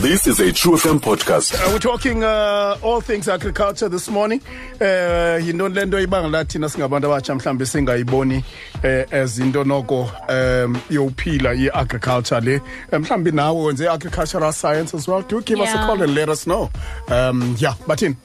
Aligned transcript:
This 0.00 0.26
is 0.26 0.40
a 0.40 0.50
True 0.50 0.76
FM 0.76 0.98
podcast. 0.98 1.54
Uh, 1.54 1.70
we're 1.72 1.78
talking 1.78 2.24
uh, 2.24 2.78
all 2.82 3.02
things 3.02 3.28
agriculture 3.28 3.88
this 3.88 4.08
morning. 4.08 4.40
Uh, 4.80 5.38
yinto 5.44 5.68
le 5.68 5.84
nto 5.86 6.00
ibangela 6.06 6.44
thina 6.44 6.68
singabantu 6.68 7.06
abatsha 7.06 7.34
mhlawumbi 7.34 7.66
singayiboni 7.66 8.42
uh, 8.82 9.12
as 9.14 9.38
into 9.38 9.62
noko 9.64 10.04
um 10.28 10.74
yophila 10.90 11.54
i-agriculture 11.54 12.40
le. 12.40 12.56
Uh, 12.56 12.98
mhlawumbi 12.98 13.30
nawe 13.32 13.64
wenze 13.64 13.88
agricultural 13.88 14.52
science 14.52 14.94
as 14.94 15.06
well. 15.06 15.22
Do 15.22 15.42
give 15.42 15.60
us 15.60 15.74
a 15.74 15.78
call 15.78 16.02
and 16.02 16.14
let 16.14 16.28
us 16.30 16.46
know. 16.46 16.70
Um 17.08 17.54
yeah 17.58 17.74
bathini 17.86 18.16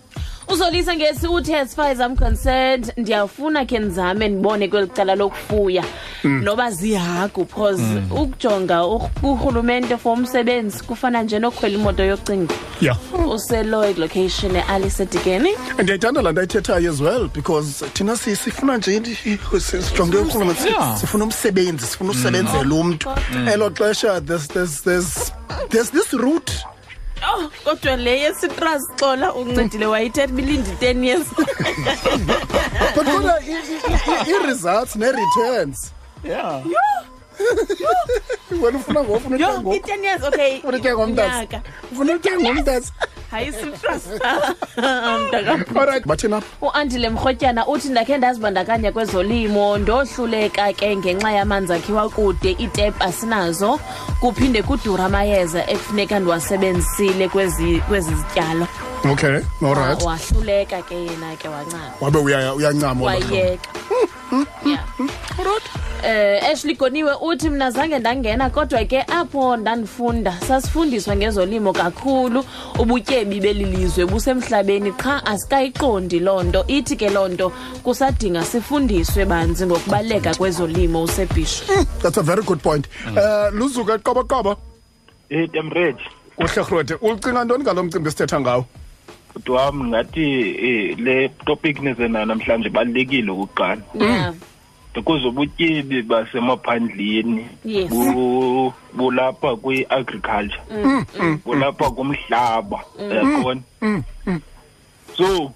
uzolisa 0.47 0.95
ngesi 0.95 1.27
uthi 1.27 1.53
as 1.55 1.75
far 1.75 1.87
as 1.91 1.99
i'm 1.99 2.15
concerned 2.15 2.93
ndiyafuna 2.97 3.65
khe 3.65 3.79
ndizame 3.79 4.27
ndibone 4.27 4.67
kweli 4.67 4.87
cala 4.87 5.15
lokufuya. 5.15 5.83
Mm. 6.23 6.43
Noba 6.43 6.71
zihagu 6.71 7.43
because 7.45 7.81
mm. 7.81 8.11
ukujonga 8.11 8.81
ur- 8.85 9.09
urhulumente 9.23 9.97
for 9.97 10.13
umsebenzi 10.13 10.83
kufana 10.83 11.23
nje 11.23 11.39
nokukhwela 11.39 11.75
imoto 11.75 12.03
yocingo. 12.03 12.53
Yeah 12.81 12.97
useloyd 13.27 13.97
location 13.97 14.55
ealisedikeni 14.55 15.49
ndiyayithanda 15.79 16.21
laa 16.21 16.31
nto 16.31 16.41
ayithethayo 16.41 16.91
as 16.91 17.01
well 17.01 17.27
because 17.33 17.85
thina 17.93 18.15
si- 18.17 18.35
sifuna 18.35 18.77
nje 18.77 18.95
i- 18.97 19.29
i- 19.55 19.59
si- 19.59 19.81
sijonge 19.83 20.17
urhulumente 20.17 20.61
si- 20.61 20.99
sifuna 20.99 21.23
umsebenzi 21.23 21.85
sifuna 21.87 22.11
usebenzela 22.11 22.63
mm. 22.63 22.71
umntu. 22.71 23.09
Elo 23.53 23.69
xesha 23.69 24.21
there's, 24.21 24.47
there's, 24.47 24.81
there's, 24.83 25.31
there's 25.69 25.91
this 25.91 26.13
route 26.13 26.53
yho 27.41 27.49
kodwa 27.63 27.95
le 27.97 28.19
yesitras 28.19 28.83
xola 28.99 29.33
uncedile 29.33 29.85
wayithetha 29.85 30.33
bilindi 30.33 30.69
i-ten 30.69 31.03
years. 31.03 31.27
But 32.95 33.05
kodwa 33.05 33.41
i-results 34.27 34.95
ne-returns. 34.95 35.91
Yeah. 36.23 36.63
Wena 38.61 38.77
ufuna 38.77 39.03
ngofuna 39.03 39.35
utya 39.35 40.95
ngomntatsi 40.95 41.59
ufuna 41.91 42.13
utya 42.13 42.39
ngomntatsi 42.39 42.91
hayi 43.35 43.53
uandile 46.61 47.09
mrhotyana 47.09 47.67
uthi 47.67 47.89
ndakhe 47.89 48.17
ndazibandakanya 48.17 48.91
kwezolimo 48.91 49.77
ndohluleka 49.77 50.73
ke 50.73 50.95
ngenxa 50.97 51.31
yamanzi 51.31 51.73
akhiwa 51.73 52.09
kude 52.09 52.51
iitep 52.59 53.01
asinazo 53.01 53.79
kuphinde 54.19 54.61
kudura 54.63 55.05
amayeza 55.05 55.69
ekufuneka 55.69 56.19
ndiwasebenzisile 56.19 57.29
kwezi 57.29 57.77
kwezi 57.87 58.15
zityalo. 58.15 58.67
Okay 59.11 59.39
wahluleka 60.05 60.81
ke 60.81 60.95
yena 60.95 61.35
ke 61.35 61.47
wancama 61.47 61.91
wabe 62.01 62.17
uyancama 62.19 63.05
wayeka. 63.05 63.35
Yeah. 63.35 63.57
Eh 66.03 66.51
Ashley 66.51 66.75
Goniwe 66.75 67.13
uthi 67.21 67.49
mina 67.49 67.71
zange 67.71 67.99
ndangena 67.99 68.49
kodwa 68.49 68.85
ke 68.85 69.01
apho 69.01 69.57
ndandifunda 69.57 70.33
sasifundiswa 70.47 71.15
ngezolimo 71.15 71.73
kakhulu. 71.73 72.45
Ubutyebi 72.79 73.39
belilizwe 73.39 74.05
busemhlabeni 74.05 74.91
qha 74.91 75.25
asikayiqondi 75.25 76.19
loo 76.19 76.43
nto. 76.43 76.65
Ithi 76.67 76.95
ke 76.95 77.09
loo 77.09 77.27
nto 77.27 77.51
kusadinga 77.83 78.43
sifundiswe 78.43 79.25
banzi 79.25 79.65
ngokubaluleka 79.65 80.35
kwezolimo 80.35 81.03
usebhisho. 81.03 81.63
That's 82.01 82.17
a 82.17 82.21
very 82.21 82.41
good 82.41 82.59
point. 82.61 82.87
Um 83.07 83.59
luzuka 83.59 83.97
qoboqobo 83.97 84.57
eh 85.29 85.49
temrage 85.51 86.03
kuhle 86.35 86.63
rhwete 86.63 86.93
ulicinga 87.01 87.43
ntoni 87.43 87.63
ngalo 87.63 87.83
mcimbi 87.83 88.11
sithetha 88.11 88.39
ngawo 88.39 88.65
wam 89.47 89.87
ngathi 89.89 90.25
eh, 90.67 90.97
le 90.97 91.29
topic 91.45 91.81
nize 91.81 92.07
nayo 92.07 92.25
namhlanje 92.25 92.67
ibalulekile 92.67 93.31
ukuqala. 93.31 93.81
Yeah. 93.93 94.33
Because 94.93 95.25
ubutyebi 95.27 96.01
basemaphandleni 96.01 97.45
bulapha 98.93 99.55
kwi-agriculture 99.55 100.61
bulapha 101.45 101.91
kumhlaba 101.91 102.79
uyaqona 102.99 103.61
so 105.17 105.51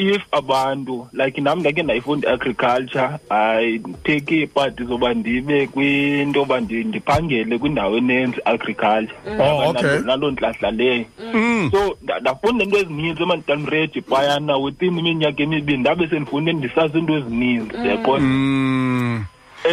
if 0.00 0.22
abantu 0.32 1.08
like 1.12 1.40
nam 1.40 1.60
ndake 1.60 1.82
ndayifunda 1.82 2.28
i-agriculture 2.28 3.08
ayitheki 3.28 4.42
ipati 4.42 4.84
zoba 4.84 5.14
ndibe 5.14 5.66
kwinto 5.66 6.38
yoba 6.40 6.60
ndi- 6.60 6.84
ndiphangele 6.86 7.58
kwindawo 7.58 7.96
enenzi 7.96 8.40
agriculture 8.44 9.14
mm. 9.30 9.40
Oh, 9.40 9.68
okay. 9.70 9.98
naloo 10.04 10.30
ntlahla 10.30 10.70
leyo. 10.70 11.04
Mm. 11.34 11.68
So 11.72 11.96
nda- 12.02 12.20
ndafunda 12.20 12.64
into 12.64 12.78
ezininzi 12.78 13.22
emanditanredi 13.22 14.00
phayana 14.02 14.56
within 14.56 14.98
iminyaka 14.98 15.42
emibini 15.42 15.78
ndabe 15.78 16.08
sendifunde 16.08 16.52
ndisazi 16.52 16.98
into 16.98 17.16
ezininzi 17.18 17.76
mm. 17.76 17.84
uyaqona 17.84 18.26
Mm. 18.26 19.24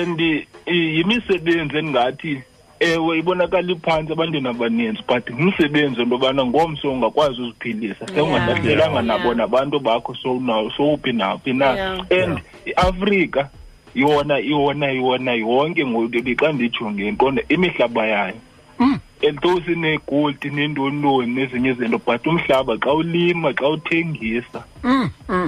and 0.01 0.19
i- 0.21 0.47
yimisebenzi 0.97 1.59
endingathi 1.77 2.41
ewe 2.79 3.19
ibonakala 3.19 3.71
iphantsi 3.71 4.13
ebantwini 4.13 4.47
abaninzi 4.47 5.01
but 5.07 5.31
ngumsebenzi 5.31 6.01
into 6.01 6.15
yobana 6.15 6.45
ngomso 6.45 6.91
ungakwazi 6.91 7.41
uziphilisa. 7.41 8.07
Sewungahlahlelanga 8.07 9.01
nabo 9.01 9.33
nabantu 9.33 9.79
bakho 9.79 10.15
sowuphi 10.77 11.13
naphi 11.13 11.53
na. 11.53 11.97
And 12.09 12.39
iafrika 12.65 13.49
yona 13.95 14.37
yona 14.37 14.91
yona 14.91 15.33
yonke 15.33 15.85
ngoku 15.85 16.35
xa 16.39 16.51
ndijonge 16.51 17.11
nqonde 17.11 17.45
imihlaba 17.49 18.05
yayo. 18.07 18.39
And 18.79 19.41
though 19.41 19.59
sinegold 19.65 20.43
neentoni 20.45 21.25
nezinye 21.25 21.69
izinto 21.71 21.99
but 22.05 22.23
umhlaba 22.27 22.77
xa 22.77 22.93
ulima 22.93 23.53
xa 23.53 23.69
uthengisa 23.69 24.63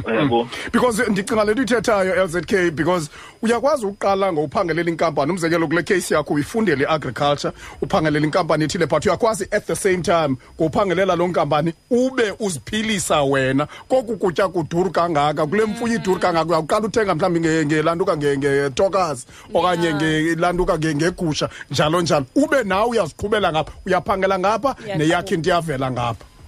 uyabo 0.07 0.47
because 0.71 1.03
ndicinga 1.09 1.43
le 1.43 1.53
nto 1.53 1.61
ithethayo 1.63 2.25
lzk 2.25 2.71
because 2.75 3.09
uyakwazi 3.41 3.85
uqala 3.85 4.33
ngophangelela 4.33 4.89
inkampani. 4.89 5.31
Umzekelo 5.31 5.67
kule 5.67 5.83
case 5.83 6.13
yakho 6.15 6.33
uyifundele 6.33 6.83
i-agriculture 6.83 7.53
uphangelela 7.81 8.25
inkampani 8.25 8.63
ethile 8.63 8.85
but 8.87 9.05
uyakwazi 9.05 9.47
at 9.51 9.65
the 9.65 9.75
same 9.75 10.01
time 10.01 10.35
ngophangelela 10.61 11.15
loo 11.15 11.27
nkampani 11.27 11.73
ube 11.89 12.33
uziphilisa 12.39 13.23
wena. 13.23 13.67
Koku 13.87 14.17
kutya 14.17 14.47
kuduru 14.47 14.91
kangaka 14.91 15.47
kule 15.47 15.65
mfuyo 15.65 15.95
iduru 15.95 16.19
kangaka 16.19 16.49
uyawuqala 16.49 16.85
uthenga 16.87 17.15
mhlawumbi 17.15 17.39
nge- 17.39 17.65
ngelantuka 17.65 18.15
nge- 18.15 18.37
ngetokazi 18.37 19.25
okanye 19.53 19.87
Yeah. 19.89 19.95
ngelantuka 20.01 20.73
nge- 20.77 20.95
ngegusha 20.95 21.49
njalo 21.71 22.01
njalo. 22.01 22.25
Ube 22.35 22.63
nawe 22.63 22.89
uyaziqhubela 22.89 23.51
ngapha 23.51 23.71
uyaphangela 23.85 24.39
ngapha 24.39 24.75
Uyaqhuba. 24.79 24.95
neyakho 24.97 25.33
into 25.35 25.49
iyavela 25.49 25.91
ngapha. 25.91 26.25
Inja- 26.25 26.38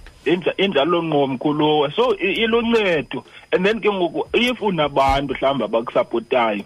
injalo 0.56 1.02
ngqo 1.02 1.26
mkhuluwa 1.26 1.92
so 1.96 2.14
iluncedo. 2.16 3.24
And 3.52 3.66
then 3.66 3.80
ke 3.80 3.88
ngoku 3.88 4.28
if 4.32 4.60
unabantu 4.62 5.34
mhlawumbi 5.34 5.64
abakusapotayo 5.64 6.64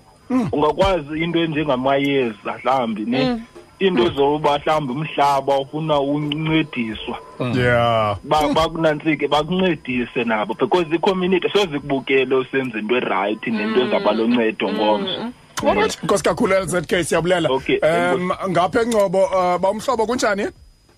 ungakwazi 0.52 1.22
into 1.22 1.38
enjengamayeza 1.38 2.58
mhlawumbi 2.58 3.04
ne 3.04 3.40
into 3.78 4.08
zoba 4.10 4.58
mhlawumbi 4.58 4.92
umhlaba 4.92 5.58
ufuna 5.58 6.00
uncediswa 6.00 7.18
yeah. 7.54 8.16
Ba- 8.24 8.48
bakunantsike 8.54 9.28
bakuncedise 9.28 10.24
nabo 10.24 10.54
because 10.54 10.86
i-community 10.94 11.48
sozikubukele 11.48 12.34
usenza 12.34 12.78
into 12.78 12.96
erayithi 12.96 13.50
nento 13.50 13.80
ezaba 13.80 14.12
loncedo 14.12 14.68
ngomso. 14.68 15.32
Alright, 15.66 16.02
nkosi 16.02 16.24
kakhulu 16.24 16.54
LZK 16.54 17.04
siyabulela. 17.04 17.50
Um 17.50 18.32
ngapha 18.50 18.82
encоbo 18.82 19.24
uh, 19.24 19.58
bawumhlobo 19.58 20.06
kunjani? 20.06 20.46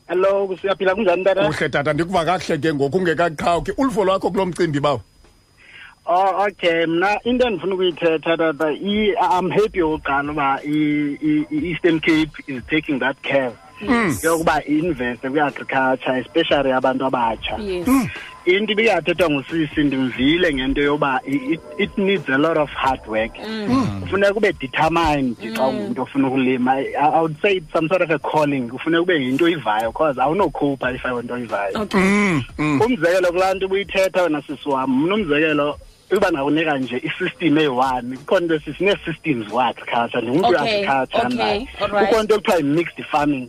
Hello 0.09 0.57
siyaphila 0.61 0.95
kunjani 0.95 1.25
tata? 1.25 1.45
Kuhle 1.47 1.69
tata 1.69 1.93
ndikuva 1.93 2.25
kakuhle 2.25 2.59
ke 2.59 2.75
ngoku 2.75 2.97
ungekaqhawuki. 2.99 3.73
Uluvo 3.77 4.05
lwakho 4.05 4.31
kulo 4.31 4.47
mcimbi 4.47 4.81
bawo. 4.81 5.01
oh 6.11 6.45
okay 6.47 6.87
mna 6.87 7.21
into 7.25 7.47
endifuna 7.47 7.75
ukuyithetha 7.75 8.37
tata 8.37 8.73
i- 8.73 9.15
i'm 9.39 9.51
happy 9.51 9.83
okokuqala 9.83 10.33
uba 10.33 10.61
i- 10.65 11.19
i- 11.23 11.47
i-eastern 11.51 12.01
cape 12.01 12.31
is 12.47 12.63
taking 12.71 12.99
that 12.99 13.17
care. 13.23 13.53
Hmm. 13.79 14.17
Yokuba 14.25 14.63
i-investe 14.67 15.29
kwi-agriculture 15.31 16.19
especially 16.21 16.73
abantu 16.73 17.05
abatsha. 17.05 17.59
Yes 17.61 17.87
hmm. 17.87 18.07
Into 18.57 18.73
ibikathethwa 18.73 19.31
ngusisi 19.31 19.81
ndimvile 19.85 20.55
ngento 20.55 20.83
yoba 20.83 21.21
i- 21.27 21.53
it, 21.53 21.61
it 21.79 21.99
needs 21.99 22.29
a 22.29 22.39
lot 22.39 22.61
of 22.61 22.71
hard 22.71 23.01
work. 23.07 23.33
Kufuneka 24.01 24.35
ube 24.35 24.53
determined 24.53 25.37
xa 25.57 25.67
ungumntu 25.67 26.03
ofuna 26.03 26.29
ukulima. 26.29 26.73
I, 26.81 26.95
i 26.95 27.21
would 27.21 27.37
say 27.43 27.57
it's 27.57 27.73
some 27.73 27.89
sort 27.89 28.03
of 28.03 28.11
a 28.11 28.19
calling. 28.19 28.69
Kufuneka 28.69 29.03
ube 29.03 29.15
yinto 29.15 29.45
oyivayo 29.45 29.93
because 29.93 30.17
awunokhupha 30.21 30.95
if 30.95 31.03
ayonto 31.07 31.35
oyivayo. 31.35 31.79
Okay. 31.83 32.41
Umzekelo 32.59 33.33
kulaa 33.33 33.55
nto 33.55 33.67
ubuyithetha 33.67 34.23
wena 34.23 34.43
sisi 34.43 34.69
wam 34.69 35.03
mna 35.05 35.15
umzekelo 35.15 35.79
uba 36.17 36.31
ndawunika 36.31 36.79
nje 36.79 36.97
i-system 36.97 37.59
eyi-one 37.59 38.17
kukhona 38.17 38.41
into 38.41 38.55
esi- 38.57 38.79
sinee-systems 38.79 39.49
ku-agriculture 39.49 40.23
ndingumntu 40.23 40.49
Okay, 40.49 40.63
we-agriculture 40.81 41.27
okay, 41.27 41.37
naye. 41.39 41.69
alright. 41.81 42.09
kukho 42.09 42.21
into 42.21 42.35
ekuthiwa 42.35 42.57
yi-mixed 42.57 43.05
farming. 43.11 43.49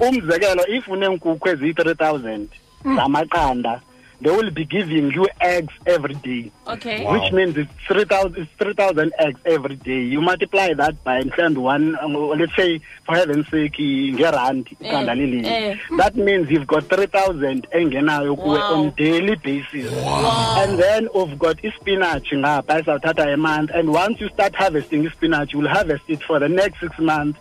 Umzekelo 0.00 0.66
if 0.68 0.88
uneenkukhu 0.88 1.48
eziyi-three 1.48 1.94
thousand 1.94 2.48
zamaqanda 2.84 3.80
they 4.20 4.30
will 4.30 4.50
be 4.50 4.64
giving 4.64 5.10
you 5.12 5.26
eggs 5.40 5.72
every 5.86 6.14
day. 6.14 6.50
Okay. 6.66 7.04
Which 7.06 7.32
means 7.32 7.56
it's 7.56 7.70
3000 7.88 8.36
it's 8.36 8.50
3000 8.58 9.12
eggs 9.18 9.40
every 9.44 9.76
day. 9.76 10.02
You 10.02 10.20
multiply 10.20 10.72
that 10.74 11.02
by 11.04 11.22
mhlawumbi 11.22 11.56
one 11.58 11.96
um, 12.02 12.14
let's 12.38 12.54
say 12.56 12.80
for 13.04 13.14
heaven's 13.14 13.48
sake 13.50 13.74
i- 13.78 14.12
ngerandi 14.16 14.76
iqanda 14.80 15.46
eh. 15.46 15.76
that 15.98 16.16
means 16.16 16.50
you've 16.50 16.66
got 16.66 16.84
3000 16.88 17.66
engenayo 17.72 18.36
kuwe 18.36 18.58
Wow. 18.58 18.74
on 18.74 18.92
daily 18.96 19.36
basis. 19.36 19.92
And 20.58 20.78
then 20.78 21.08
we've 21.14 21.38
got 21.38 21.58
ispinach 21.62 22.32
ngapha 22.32 22.78
esawuthatha 22.80 23.32
a 23.32 23.36
month. 23.36 23.70
And 23.74 23.90
once 23.92 24.20
you 24.20 24.28
start 24.30 24.54
harvesting 24.54 25.08
spinach, 25.10 25.52
you'll 25.52 25.68
harvest 25.68 26.04
it 26.08 26.22
for 26.22 26.38
the 26.40 26.48
next 26.48 26.80
six 26.80 26.98
months. 26.98 27.38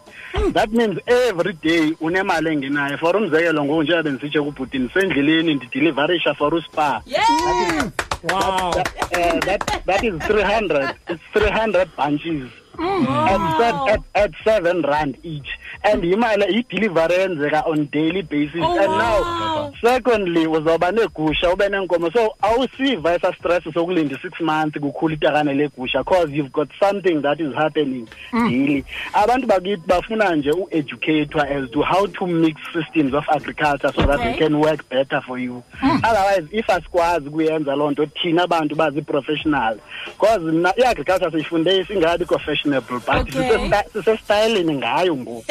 That 0.51 0.71
means 0.71 0.99
every 1.07 1.53
day 1.53 1.91
unemali 2.01 2.49
engenayo. 2.51 2.97
For 2.99 3.15
umzekelo 3.15 3.65
ngoku 3.65 3.83
njengoba 3.83 4.03
bendisitsho 4.03 4.43
kubhuti 4.43 4.79
ndisendleleni 4.79 5.53
ndidilivarisha 5.55 6.33
for 6.33 6.53
uspa 6.65 7.01
yeah 7.05 7.91
wow. 8.23 8.71
uh, 8.71 9.39
that 9.45 9.83
that 9.85 10.03
is 10.03 10.13
300 10.23 10.95
it's 11.09 11.21
300 11.33 11.95
bunches 11.95 12.49
Mm. 12.77 13.07
at, 13.07 13.57
se- 13.57 13.91
at, 13.93 14.01
at 14.13 14.31
7 14.43 14.81
rand 14.81 15.17
each. 15.23 15.47
And 15.83 16.03
imali 16.03 16.45
i-delivery 16.45 17.15
yenzeka 17.17 17.65
on 17.67 17.85
daily 17.91 18.21
basis. 18.21 18.61
Oh, 18.61 18.77
and 18.79 18.91
wow. 18.91 18.97
now 18.97 19.73
secondly 19.81 20.47
uzoba 20.47 20.91
negusha 20.91 21.53
ube 21.53 21.69
nenkomo 21.69 22.11
so 22.13 22.35
awusiva 22.41 23.13
esa 23.13 23.33
stress 23.33 23.63
sokulinda 23.73 24.15
i-six 24.15 24.39
months 24.41 24.79
kukhula 24.79 25.13
itakane 25.13 25.53
legusha 25.53 26.03
cause 26.03 26.29
you've 26.31 26.51
got 26.51 26.69
something 26.79 27.21
that 27.21 27.39
is 27.39 27.53
happening 27.53 28.07
mm. 28.31 28.49
daily 28.49 28.85
abantu 29.13 29.47
bakithi 29.47 29.83
bafuna 29.87 30.35
nje 30.35 30.51
u-educatwa 30.51 31.49
as 31.49 31.69
to 31.71 31.81
how 31.81 32.07
to 32.07 32.27
mix 32.27 32.61
systems 32.73 33.13
of 33.13 33.29
agriculture 33.29 33.91
so 33.95 34.01
that 34.07 34.19
they 34.19 34.33
can 34.33 34.55
work 34.59 34.89
better 34.89 35.21
for 35.21 35.37
you. 35.39 35.63
Mm. 35.81 36.01
Otherwise 36.03 36.47
if 36.51 36.69
asikwazi 36.69 37.29
kuyenza 37.29 37.75
loo 37.75 37.91
nto 37.91 38.05
thina 38.05 38.43
abantu 38.43 38.75
bazi-professional. 38.75 39.77
Because 40.05 40.39
mna 40.39 40.73
i-agriculture 40.77 41.31
siyifunde 41.31 41.85
singabi 41.85 42.25
fashionable 42.65 42.99
but 43.05 43.27
Okay. 43.27 43.69
sisesta- 43.93 44.73
ngayo 44.75 45.15
ngoku. 45.15 45.45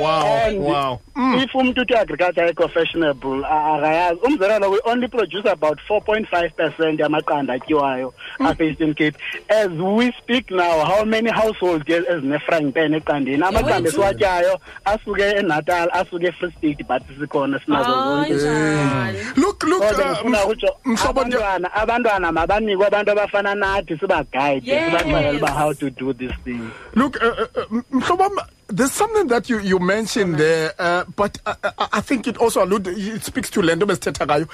Wow 0.00 0.52
wow. 0.58 1.00
if 1.14 1.50
mm. 1.52 1.60
umuntu 1.60 1.82
uthi 1.82 1.94
agriculture 1.94 2.48
eco-fashionable 2.48 3.44
akayazi. 3.44 4.20
Umzekelo 4.20 4.70
we 4.70 4.80
only 4.84 5.08
produce 5.08 5.44
about 5.46 5.78
4.5 5.88 6.50
percent 6.56 7.00
yamaqanda 7.00 7.54
atyiwayo 7.54 8.14
mm. 8.40 8.46
apha 8.46 8.64
eastern 8.64 8.94
cape. 8.94 9.16
As 9.48 9.68
we 9.68 10.12
speak 10.22 10.50
now 10.50 10.84
how 10.84 11.04
many 11.04 11.30
households 11.30 11.84
ezine-frying 11.84 12.72
pan 12.72 12.94
eqandeni? 12.94 13.42
Amaqanda 13.42 13.76
wethu. 13.76 13.88
esiwatyayo 13.88 14.58
asuke 14.84 15.22
enatal 15.36 15.88
asuke 15.92 16.26
efree 16.26 16.52
state 16.58 16.86
but 16.88 17.02
sikhona 17.20 17.60
sinazo 17.64 17.92
zonke 17.92 18.32
mm. 18.32 19.41
Anjani? 19.88 19.98
look 19.98 19.98
look 19.98 19.98
kodwa 19.98 20.04
uh, 20.04 20.10
ngifuna 20.12 20.44
ukutsho 20.44 20.76
mhlobo 20.84 21.20
nje- 21.22 21.36
abantwana 21.36 21.72
abantwana 21.74 22.32
mabanikwe 22.32 22.86
abantu 22.86 23.10
abafana 23.10 23.54
nathi 23.54 23.98
sibagayide 23.98 24.70
Yes. 24.70 24.84
sibaxelele 24.90 25.38
uba 25.38 25.50
how 25.50 25.72
to 25.74 25.90
do 25.90 26.12
this 26.12 26.32
thing 26.44 26.60
Look, 26.94 27.16
uh, 27.22 27.26
uh, 27.28 27.62
uh, 27.76 27.82
Mhlobam, 27.92 28.36
there's 28.68 28.92
something 28.92 29.26
that 29.28 29.48
you, 29.50 29.58
you 29.60 29.78
mentioned 29.78 30.36
there, 30.36 30.72
uh, 30.78 31.04
but 31.16 31.38
uh, 31.46 31.54
uh, 31.64 31.86
I 31.92 32.00
think 32.00 32.26
it 32.26 32.36
also 32.38 32.62
allude, 32.64 32.86
it 32.86 33.22
speaks 33.24 33.50
to 33.50 33.60
Lendo 33.62 33.84
Besithetha 33.86 34.26
ngayo. 34.26 34.48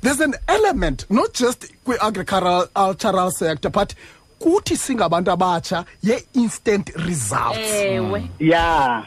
There's 0.00 0.20
an 0.20 0.34
element, 0.48 1.06
not 1.10 1.32
just 1.32 1.72
kwi-agricultural 1.84 3.30
sector, 3.30 3.70
but 3.70 3.94
kuthi 4.40 4.76
singabantu 4.76 5.30
abatsha 5.36 5.84
ye-instant 6.02 6.90
results. 6.96 7.58
ewe 7.58 8.28
yeah 8.38 9.06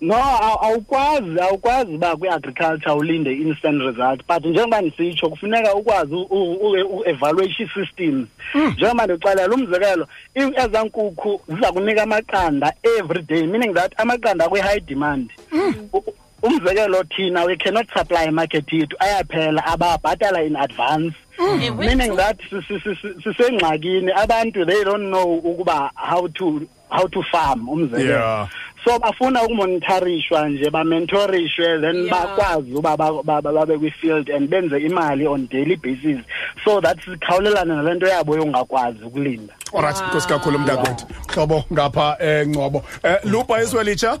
no 0.00 0.14
aw- 0.14 0.58
awukwazi 0.66 1.40
awukwazi 1.40 1.94
uba 1.94 2.16
kwi-agriculture 2.16 2.92
ulinde 2.92 3.32
instant 3.32 3.82
result 3.82 4.20
but 4.28 4.44
njengoba 4.44 4.80
ndisitsho 4.80 5.28
kufuneka 5.28 5.74
ukwazi 5.74 6.14
u-evaluation 6.14 7.68
systems 7.74 8.26
njengoba 8.54 9.06
ndixelela 9.06 9.54
umzekelo 9.54 10.06
i- 10.34 10.52
ezaa 10.64 10.84
nkukhu 10.84 11.40
ziza 11.48 11.72
kunika 11.72 12.02
amaqanda 12.02 12.72
every 12.98 13.22
day 13.22 13.46
meaning 13.46 13.74
that 13.74 13.92
amaqanda 14.00 14.44
akwi-high 14.44 14.80
demand. 14.80 15.30
U- 15.52 15.96
u- 15.98 16.14
umzekelo 16.42 17.04
thina 17.04 17.44
we 17.44 17.56
cannot 17.56 17.86
supply 17.98 18.24
imarket 18.28 18.72
yethu 18.72 18.96
ayaphela 18.98 19.64
ababhatala 19.66 20.42
in 20.42 20.56
advance. 20.56 21.16
Ewe. 21.62 21.70
meaning 21.86 22.16
that 22.16 22.38
si- 22.50 22.62
si- 22.68 22.80
si- 22.80 22.94
si- 23.02 23.22
sisengxakini 23.22 24.12
abantu 24.12 24.64
they 24.66 24.84
don't 24.84 25.06
know 25.08 25.34
ukuba 25.38 25.90
how 25.94 26.28
to 26.28 26.60
how 26.90 27.08
to 27.08 27.22
farm 27.22 27.68
umzekelo 27.68 28.10
Yeah. 28.10 28.48
so 28.84 28.98
bafuna 28.98 29.42
ukumonitharishwa 29.42 30.48
nje 30.48 30.70
bamentorishwe 30.70 31.80
then 31.80 31.96
Yeah. 31.96 32.10
bakwazi 32.10 32.74
uba 32.74 32.96
ba- 32.96 33.22
ba- 33.22 33.42
ba- 33.42 33.52
babe 33.52 33.78
kwi-field 33.78 34.30
and 34.30 34.48
benze 34.50 34.78
imali 34.78 35.26
on 35.26 35.48
daily 35.48 35.76
basis 35.76 36.18
so 36.64 36.80
that 36.80 36.98
sikhawulelane 37.04 37.74
nale 37.74 37.94
nto 37.94 38.06
yabo 38.06 38.36
yongakwazi 38.36 39.04
ukulinda 39.04 39.54
Alright, 39.74 39.96
nkosi 40.08 40.28
kakhulu 40.28 40.58
mntakwethu. 40.58 41.06
Mhlobo 41.28 41.64
ngapha 41.72 42.16
eh 42.20 42.46
Ngcobo. 42.48 42.84
Eh 43.02 43.16
Lupa 43.24 43.62
Iswelitsha? 43.62 44.18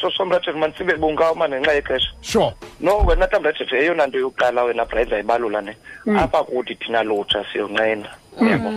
sosomratsheni 0.00 0.58
mantsibe 0.58 0.94
bungauma 0.96 1.48
nenxa 1.48 1.72
yexesha 1.72 2.10
Sure. 2.20 2.52
no 2.80 2.98
wena 2.98 3.26
ntamratshete 3.26 3.76
eyona 3.78 4.06
nto 4.06 4.18
yokuqala 4.18 4.62
wena 4.64 4.84
brian 4.84 5.08
zayibalula 5.10 5.60
ne 5.60 5.76
apha 6.18 6.44
kuthi 6.44 6.74
thina 6.74 7.02
lutsha 7.02 7.44
siyonqena 7.52 8.08
yabo 8.50 8.70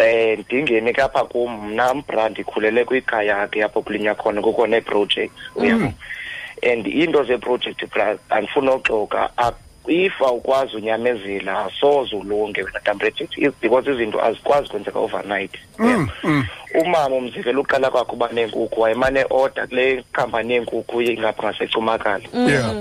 um 0.00 0.40
ndingeni 0.40 0.92
ke 0.92 1.02
apha 1.02 1.24
kum 1.24 1.66
mna 1.70 1.94
mbra 1.94 2.28
ndikhulele 2.28 2.84
kwikhaya 2.84 3.48
ke 3.48 3.64
apho 3.64 3.82
kulinywa 3.82 4.14
khona 4.14 4.42
kukho 4.42 4.66
nee-project 4.66 5.32
uyabo 5.56 5.92
and 6.62 6.86
iinto 6.86 7.24
zeeprojekthi 7.24 7.86
bra 7.86 8.16
andifuna 8.30 8.74
uxoka 8.74 9.30
a- 9.36 9.52
if 9.88 10.22
awukwazi 10.22 10.76
unyamezela 10.76 11.70
soze 11.80 12.16
ulunge 12.16 12.62
wena 12.62 12.78
ntamratshete 12.80 13.50
because 13.62 13.90
izinto 13.90 14.24
azikwazi 14.24 14.68
kwenzeka 14.68 14.98
overnight. 14.98 15.50
Uyabo 15.78 16.08
umama 16.74 17.16
umzekelo 17.16 17.60
uqala 17.60 17.90
kwakhe 17.90 18.12
uba 18.12 18.28
neenkukhu 18.32 18.80
wayemane 18.80 19.24
order 19.30 19.68
kule 19.68 20.04
khampani 20.12 20.52
yeenkukhu 20.54 21.02
ingapha 21.02 21.42
ngasecumakala 21.42 22.24
Yeah. 22.34 22.74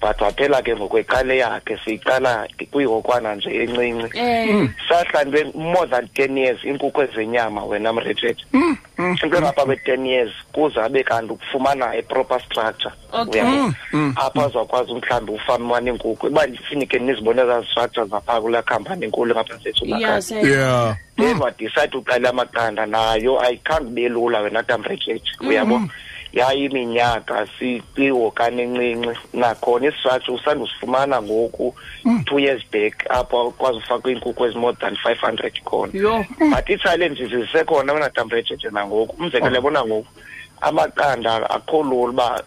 But 0.00 0.20
waphela 0.20 0.62
ke 0.62 0.76
ngokweqale 0.76 1.38
yakhe 1.38 1.78
siyiqala 1.84 2.48
kwihokwana 2.70 3.34
nje 3.34 3.50
encinci. 3.62 4.18
Eh. 4.18 4.68
Sahlambe 4.88 5.54
more 5.54 5.86
than 5.86 6.08
ten 6.14 6.36
years 6.36 6.64
iinkukhu 6.64 7.02
ezenyama 7.02 7.64
wena 7.64 7.92
mretshetshe 7.92 8.46
into 8.98 9.26
ngapha 9.28 9.64
kwe-ten 9.64 10.06
years 10.06 10.32
kuze 10.52 10.80
abe 10.80 11.02
kanti 11.04 11.32
ukufumana 11.32 11.92
a-proper 11.98 12.40
structure. 12.40 12.92
Uyabo 13.32 13.72
apho 14.16 14.40
azawukwazi 14.40 14.94
mhlawumbi 14.94 15.32
ufama 15.32 15.80
neenkukhu 15.80 16.26
uba 16.26 16.46
ndifinike 16.46 16.98
nizibone 16.98 17.42
ezaa 17.42 17.64
structure 17.64 18.06
zaphaa 18.06 18.40
kulaa 18.40 18.62
khampani 18.62 19.04
enkulu 19.04 19.34
ngapha 19.34 19.54
yeah 19.54 19.62
secumakala 19.62 20.22
se 20.22 20.36
Yeah. 20.46 20.96
then 21.16 21.38
wadicide 21.38 21.96
uqala 21.96 22.28
amaqanda 22.30 22.86
nayo 22.86 23.40
ayikhange 23.40 23.88
ube 23.88 24.08
lula 24.08 24.40
wena 24.40 24.62
tambretshetshi 24.62 25.32
uyabo 25.40 25.82
yayiminyaka 26.32 27.46
sikwiwokane 27.58 28.62
encinci 28.62 29.18
nakhona 29.32 29.88
isistratsho 29.88 30.34
usandusifumana 30.34 31.22
ngoku 31.22 31.74
two 32.24 32.38
years 32.38 32.62
back 32.72 33.06
apho 33.10 33.50
kwazi 33.50 33.78
ufakwa 33.78 34.10
iinkukhu 34.10 34.46
ezimore 34.46 34.76
than 34.80 34.96
five 34.96 35.20
hundred 35.20 35.62
khona. 35.64 35.92
Yo 35.94 36.24
but 36.38 36.70
ii-challenges 36.70 37.30
zisekhona 37.30 37.92
wena 37.92 38.10
tambretshetshi 38.10 38.66
nangoku. 38.72 39.16
Umzekelo 39.22 39.54
yabona 39.54 39.84
ngoku 39.84 40.06
amaqanda 40.60 41.50
akho 41.50 41.82
lula 41.82 42.10
uba 42.10 42.42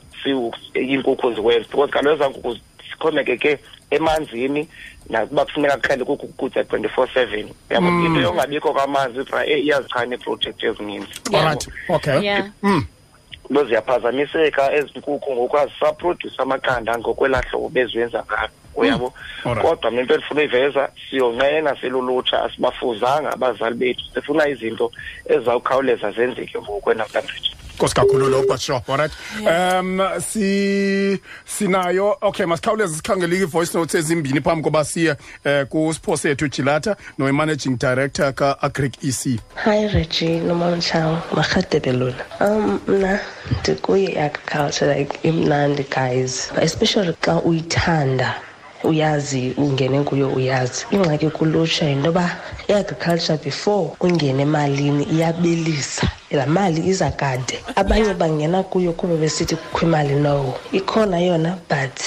iinkukhu 0.75 1.33
ziwenze 1.33 1.69
because 1.69 1.91
kaloku 1.91 2.15
ezaa 2.15 2.29
nkukhu 2.29 2.57
zixhomekeke 2.89 3.59
emanzini 3.89 4.67
nakuba 5.09 5.45
kufuneka 5.45 5.77
kuhlale 5.77 6.05
kukho 6.05 6.25
ukutya 6.25 6.63
twenty-four 6.63 7.07
seven. 7.13 7.49
Yabo 7.69 7.87
into 7.87 8.21
yongabikho 8.21 8.73
kwamanzi 8.73 9.19
iyazichana 9.47 10.15
iiprojekthi 10.15 10.65
ezininzi. 10.65 11.07
Alright. 11.33 11.67
Okay. 11.89 12.21
yeah. 12.21 12.49
Mm. 12.63 12.85
Into 13.49 13.63
ziyaphazamiseka 13.63 14.73
ezi 14.73 14.99
nkukhu 14.99 15.33
ngoku 15.35 15.57
azisaprodyuse 15.57 16.41
amaqanda 16.41 16.97
ngokwelaa 16.97 17.41
hlobo 17.49 17.69
beziwenza 17.69 18.23
ngalo 18.23 18.49
uyabo? 18.75 19.13
Alright. 19.45 19.67
kodwa 19.67 19.91
mna 19.91 20.01
into 20.01 20.13
endifuna 20.13 20.41
uyiveza 20.41 20.89
siyonqena 21.09 21.75
silulutsha 21.81 22.43
asibafuzanga 22.43 23.31
abazali 23.33 23.75
bethu. 23.75 24.03
Sifuna 24.13 24.47
izinto 24.47 24.91
ezizawukhawuleza 25.25 26.11
zenzeke 26.11 26.57
ngoku 26.59 26.91
enamhlanje 26.91 27.58
Nkosi 27.79 27.95
kakhulu 27.95 28.29
lo 28.29 28.45
but 28.45 28.59
sure. 28.59 28.83
Alright. 28.89 29.11
Um 29.47 30.01
si 30.19 31.17
sinayo 31.45 32.17
okay 32.21 32.45
masikhawuleze 32.45 32.95
sikhangele 32.95 33.37
i-voice 33.37 33.73
notes 33.73 33.95
ezimbini 33.95 34.41
phambi 34.41 34.63
koba 34.63 34.83
siye 34.85 35.15
um 35.45 35.65
kusipho 35.65 36.17
sethu 36.17 36.49
Jilata 36.49 36.97
no 37.17 37.31
managing 37.31 37.77
director 37.77 38.33
ka 38.33 38.57
Agric 38.61 39.01
EC. 39.01 39.39
Hi 39.55 39.87
Reggie, 39.87 40.41
nomamtshaw, 40.41 41.21
marhadebe 41.31 41.93
lona. 41.93 42.25
Um 42.41 42.81
mna 42.87 43.19
ndikuye 43.61 44.19
agriculture 44.19 44.93
like 44.93 45.19
imnandi 45.23 45.83
guys, 45.89 46.51
especially 46.61 47.13
xa 47.21 47.41
uyithanda 47.41 48.35
uyazi 48.83 49.53
ungene 49.57 50.03
kuyo 50.03 50.29
uyazi 50.29 50.85
ingxaki 50.91 51.29
kulutsha 51.29 51.85
yinto 51.85 52.05
yoba 52.07 52.37
i-agriculture 52.67 53.37
before 53.43 53.91
ungene 53.99 54.41
emalini 54.43 55.03
iyabilisa 55.03 56.11
laa 56.31 56.45
mali 56.45 56.87
iza 56.87 57.11
kade 57.11 57.59
abanye 57.75 58.13
bangena 58.13 58.63
kuyo 58.63 58.91
kuba 58.93 59.15
besithi 59.15 59.55
kukho 59.55 59.85
imali 59.85 60.15
no 60.15 60.53
ikhona 60.71 61.19
yona 61.19 61.57
but 61.69 61.97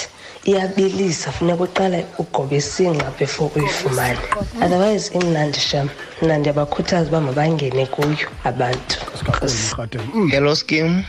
iyabilisa 0.45 1.33
funeka 1.33 1.65
uqale 1.65 2.07
ugobe 2.19 2.57
isingxa 2.57 3.13
before 3.19 3.51
uyifumane 3.57 4.19
otherwise 4.65 5.15
imnandi 5.19 5.61
sham 5.61 5.89
mna 6.23 6.39
ndiyabakhuthaza 6.39 7.09
uba 7.09 7.21
mabangene 7.21 7.87
kuyo 7.87 8.29
abantu 8.45 8.97
Enkosi. 9.43 9.75
Rhatem. 9.77 10.01
Mm. 10.15 10.31
Hello, 10.31 10.55
Skim. 10.55 11.05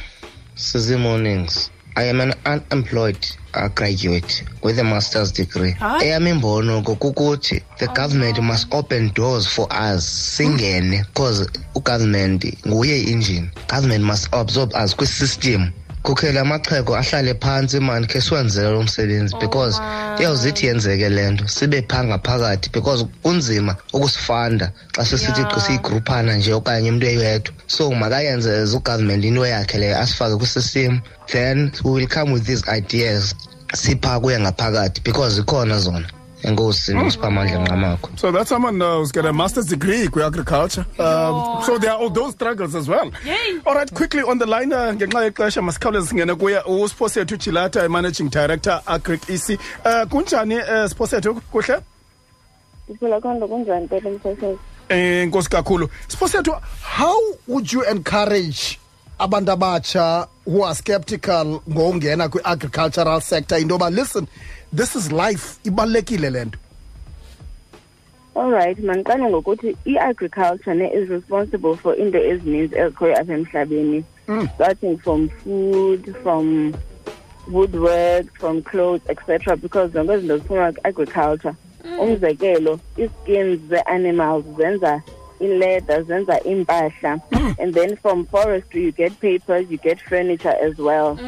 Suzy 0.55 0.95
Mornings. 0.95 1.71
I 1.95 2.03
am 2.05 2.21
an 2.21 2.33
unemployed 2.45 3.17
uh, 3.53 3.67
graduate 3.69 4.43
with 4.63 4.79
a 4.79 4.83
master's 4.83 5.31
degree. 5.31 5.75
eyam 5.81 6.27
imbono 6.27 6.81
ngokukuthi 6.81 7.61
the 7.77 7.87
government 7.87 8.41
must 8.41 8.67
open 8.73 9.11
doors 9.13 9.47
for 9.47 9.67
us. 9.71 10.03
Singene 10.37 11.05
because 11.07 11.47
ugovernment 11.75 12.45
nguye 12.65 12.97
i-engine 13.03 13.51
government 13.67 14.03
must 14.03 14.27
absorb 14.31 14.73
us 14.75 14.95
kwisystem 14.95 15.71
kukhele 16.03 16.39
amaxhego 16.39 16.95
ahlale 16.95 17.33
phantsi 17.33 17.79
mani 17.79 18.07
khe 18.07 18.21
siwenzele 18.21 18.69
lo 18.71 18.83
msebenzi 18.83 19.35
because 19.39 19.81
iyawuzithi 20.19 20.65
yenzeke 20.67 21.09
le 21.09 21.31
nto 21.31 21.47
sibe 21.47 21.81
phaa 21.89 22.03
ngaphakathi 22.03 22.69
because 22.73 23.05
kunzima 23.23 23.75
ukusifanda 23.93 24.71
xa 24.95 25.05
sisithi 25.05 25.41
Yeah. 25.41 25.65
siyigruphana 25.65 26.35
nje 26.35 26.53
okanye 26.53 26.89
umntu 26.91 27.05
eyedwa. 27.07 27.53
So 27.67 27.91
makayenze 27.91 28.51
as 28.63 28.73
ugovernment 28.73 29.23
into 29.25 29.45
yakhe 29.45 29.77
leyo 29.77 29.97
asifake 29.99 30.35
kwisystem 30.35 31.01
then 31.27 31.71
we 31.83 31.91
will 31.91 32.07
come 32.07 32.33
with 32.33 32.43
these 32.45 32.63
ideas 32.77 33.35
siphaa 33.73 34.19
kuye 34.19 34.39
ngaphakathi 34.39 35.01
because 35.03 35.35
zikhona 35.35 35.79
zona. 35.79 36.07
Enkosi 36.43 36.93
nosiphamandla 36.93 37.65
nqamakho 37.65 38.19
So 38.19 38.31
that's 38.31 38.49
someone 38.49 38.81
uh, 38.81 38.97
who's 38.97 39.11
got 39.11 39.25
a 39.25 39.33
master's 39.33 39.65
degree 39.65 40.01
in 40.03 40.21
agriculture. 40.21 40.85
Um, 40.99 41.63
so 41.63 41.77
there 41.77 41.91
are 41.91 41.99
all 41.99 42.09
those 42.09 42.33
struggles 42.33 42.75
as 42.75 42.87
well. 42.87 43.11
Yay. 43.25 43.59
All 43.65 43.73
right, 43.75 43.91
quickly 43.93 44.21
on 44.21 44.37
the 44.37 44.45
line, 44.45 44.73
uh, 44.73 44.91
ngenxa 44.91 45.31
yexesha 45.31 45.61
masikhawuleze 45.61 46.07
singene 46.07 46.35
kuye 46.35 46.59
uSiphosethu 46.65 47.37
Jilata, 47.37 47.89
managing 47.89 48.29
director 48.29 48.81
Agric 48.87 49.29
EC. 49.29 49.59
Uh, 49.85 50.05
kunjani 50.05 50.57
uh, 50.59 50.87
Siphosethu 50.89 51.33
kuhle? 51.51 51.81
ndiphila 52.89 53.21
konto 53.21 53.47
kunjani 53.47 53.87
tata 53.87 54.09
msasezi 54.09 54.57
Eh 54.89 55.27
nkosi 55.27 55.49
kakhulu. 55.49 55.89
Siphosethu, 56.07 56.51
how 56.81 57.17
would 57.47 57.71
you 57.73 57.83
encourage 57.85 58.79
abantu 59.19 59.51
abatsha 59.51 60.27
who 60.45 60.63
are 60.63 60.75
skeptical 60.75 61.61
ngongena 61.69 62.29
kwi-agricultural 62.29 63.21
sector 63.21 63.57
into 63.57 63.75
yoba 63.75 63.89
listen 63.89 64.27
this 64.73 64.95
is 64.95 65.11
life. 65.11 65.59
Ibalulekile 65.63 66.29
le 66.31 66.45
nto. 66.45 66.59
Alright 68.35 68.77
mandiqale 68.77 69.29
ngokuthi 69.29 69.77
i-agriculture 69.85 70.75
ne 70.75 70.87
is 70.87 71.09
responsible 71.09 71.75
for 71.75 71.93
into 71.95 72.17
ezininzi 72.17 72.75
ezikhoyo 72.75 73.17
apha 73.17 73.33
emhlabeni. 73.33 74.03
Mm. 74.27 74.49
Starting 74.55 74.97
from 74.97 75.29
food 75.29 76.15
from 76.23 76.73
woodwork 77.47 78.25
from 78.39 78.63
clothes 78.63 79.01
etc 79.09 79.57
because 79.57 79.91
zonke 79.91 80.13
izinto 80.13 80.37
ziphuma 80.37 80.71
kwi-agriculture 80.71 81.55
mm. 81.85 81.99
umzekelo 81.99 82.79
ii-skins 82.97 83.59
ze-animals 83.69 84.45
zenza 84.57 85.01
ileather 85.39 86.03
zenza 86.03 86.39
iimpahla 86.45 87.19
mm. 87.31 87.55
and 87.59 87.73
then 87.73 87.95
from 87.97 88.25
forestry 88.25 88.83
you 88.83 88.91
get 88.91 89.11
papers 89.19 89.71
you 89.71 89.77
get 89.77 89.99
furniture 90.01 90.55
as 90.67 90.77
well. 90.79 91.19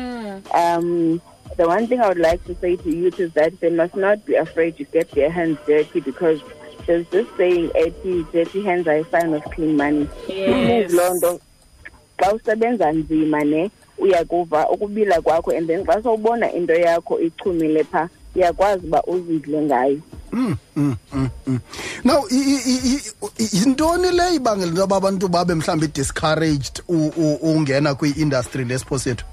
Um, 0.53 1.21
the 1.57 1.67
one 1.67 1.87
thing 1.87 2.01
I 2.01 2.07
would 2.09 2.17
like 2.19 2.43
to 2.45 2.55
say 2.55 2.75
to 2.75 2.89
youth 2.89 3.19
is 3.19 3.31
that 3.33 3.59
they 3.59 3.69
must 3.69 3.95
not 3.95 4.25
be 4.25 4.35
afraid 4.35 4.77
to 4.77 4.83
get 4.85 5.09
their 5.11 5.29
hands 5.29 5.57
dirty 5.65 5.99
because 6.01 6.41
there's 6.85 7.07
this 7.09 7.27
saying, 7.37 7.71
"Eti 7.75 8.25
dirty 8.31 8.61
hands 8.63 8.87
are 8.87 8.97
a 8.97 9.05
sign 9.09 9.33
of 9.33 9.43
clean 9.45 9.77
money." 9.77 10.07
Yes. 10.27 10.49
It 10.49 10.67
means 10.67 10.93
loo 10.93 11.13
nto 11.15 11.39
xa 12.17 12.33
usebenza 12.33 12.91
nzima 12.91 13.43
ne 13.43 13.71
uyakuva 13.97 14.69
ukubila 14.69 15.21
kwakho 15.21 15.51
and 15.57 15.67
then 15.67 15.85
xa 15.85 16.01
sowubona 16.03 16.51
into 16.53 16.73
yakho 16.73 17.19
ichumile 17.19 17.83
phaa 17.83 18.09
uyakwazi 18.35 18.87
uba 18.87 19.03
uzidle 19.03 19.61
ngayo 19.61 19.99
now 22.03 22.23
i- 22.31 22.35
i- 22.35 22.81
i- 22.95 23.01
i- 23.37 23.49
yintoni 23.57 24.11
le 24.11 24.35
ibangela 24.35 24.67
into 24.69 24.81
yoba 24.81 24.95
abantu 24.95 25.27
babe 25.27 25.53
mhlawumbi 25.53 25.87
discouraged 25.87 26.81
u- 26.87 27.11
u- 27.17 27.39
ungena 27.41 27.95
kwi-industry 27.95 28.65
lesiphosethu 28.65 29.25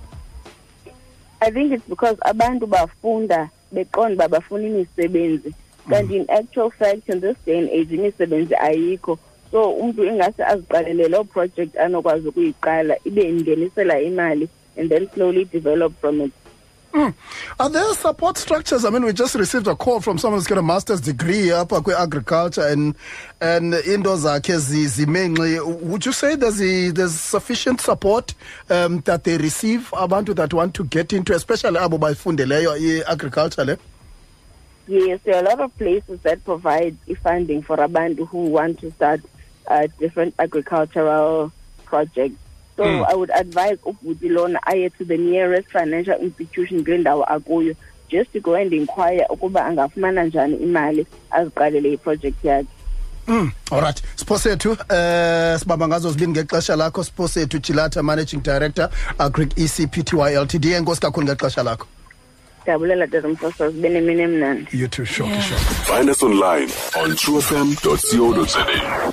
I 1.43 1.51
think 1.51 1.73
it's 1.73 1.89
because 1.89 2.17
abantu 2.25 2.67
bafunda 2.67 3.51
beqonda 3.75 4.15
uba 4.15 4.29
bafuna 4.29 4.67
imisebenzi. 4.69 5.53
Kanti 5.91 6.17
in 6.17 6.31
actual 6.31 6.71
fact 6.71 7.09
in 7.09 7.19
this 7.19 7.37
day 7.45 7.59
and 7.59 7.69
age 7.69 7.91
imisebenzi 7.91 8.55
ayikho. 8.55 9.19
So 9.51 9.73
umntu 9.73 10.05
ingase 10.05 10.45
aziqalele 10.45 11.09
loo 11.09 11.25
project 11.25 11.77
anokwazi 11.77 12.29
ukuyiqala 12.29 12.97
ibe 13.05 13.23
ingenisela 13.29 14.01
imali 14.01 14.49
and 14.77 14.89
then 14.89 15.09
slowly 15.15 15.45
develop 15.45 15.93
from 16.01 16.21
it 16.21 16.33
Are 16.95 17.71
there 17.71 17.95
support 17.95 18.37
structures? 18.37 18.85
I 18.85 18.91
mean, 18.91 19.05
we 19.05 19.13
just 19.13 19.35
received 19.35 19.67
a 19.67 19.75
call 19.75 20.01
from 20.01 20.19
someone 20.19 20.39
who's 20.39 20.47
got 20.47 20.59
a 20.59 20.63
master's 20.63 21.01
degree 21.01 21.51
up 21.51 21.73
at 21.73 21.89
agriculture 21.89 22.67
and 22.67 22.95
and 23.41 23.73
zi- 23.73 24.85
zimenxi. 24.87 25.81
Would 25.83 26.05
you 26.05 26.13
say 26.13 26.37
there's 26.37 26.61
a, 26.61 26.91
there's 26.91 27.15
sufficient 27.19 27.81
support 27.81 28.35
um, 28.69 29.01
that 29.01 29.25
they 29.25 29.39
receive 29.39 29.89
abantu 29.93 30.35
that 30.37 30.53
want 30.53 30.75
to 30.75 30.85
get 30.85 31.13
into, 31.13 31.35
especially 31.35 31.79
abo 31.79 31.99
bayifundeleyo 31.99 32.77
i-agriculture 32.79 33.65
le? 33.65 33.79
Yes, 34.87 35.21
there 35.25 35.37
are 35.37 35.43
a 35.45 35.49
lot 35.49 35.61
of 35.61 35.79
places 35.79 36.21
that 36.23 36.45
provide 36.45 36.97
funding 37.23 37.63
for 37.63 37.77
abantu 37.77 38.27
who 38.27 38.47
want 38.47 38.81
to 38.81 38.91
start 38.93 39.21
uh, 39.67 39.87
different 39.99 40.35
agricultural 40.39 41.53
projects. 41.85 42.37
So 42.85 43.05
I 43.05 43.15
would 43.15 43.31
advise 43.31 43.79
ubhuti 43.85 44.29
lona 44.29 44.59
aye 44.67 44.89
to 44.99 45.05
the 45.05 45.17
nearest 45.17 45.69
financial 45.69 46.21
institution 46.21 46.85
kule 46.85 46.99
ndawo 46.99 47.25
akuyo 47.25 47.75
just 48.11 48.33
to 48.33 48.41
go 48.41 48.55
and 48.55 48.73
inquire 48.73 49.27
ukuba 49.31 49.67
angafumana 49.67 50.25
njani 50.25 50.57
imali 50.57 51.07
aziqalele 51.31 51.93
iproject 51.93 52.45
yakhe. 52.45 52.69
Mm. 53.27 53.51
Alright, 53.71 54.03
Siphosethu 54.17 54.77
eh 54.89 55.59
sibamba 55.59 55.89
ngazo 55.89 56.11
zibini 56.11 56.33
ngexesha 56.33 56.77
lakho 56.77 57.05
Siphosethu 57.05 57.59
Jilata 57.59 58.03
Managing 58.03 58.43
Director 58.43 58.91
Agric 59.19 59.59
ECPTY 59.59 60.37
Ltd. 60.37 60.65
Enkosi 60.65 61.01
kakhulu 61.01 61.27
ngexesha 61.27 61.63
lakho. 61.63 61.87
Ndiyabulela 62.63 63.07
tata 63.07 63.29
msasazi 63.29 63.81
benemini 63.81 64.23
emnandi. 64.23 64.67
You 64.73 64.89
too, 64.89 65.05
sure, 65.05 65.41
sure. 65.41 65.59
Find 65.59 66.11
us 66.11 66.23
online 66.23 66.73
on 67.03 67.17
truefm.co.za. 67.17 69.13